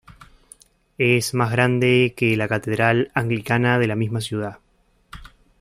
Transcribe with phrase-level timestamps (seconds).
[0.97, 4.57] Es más grande que la catedral anglicana de la misma ciudad.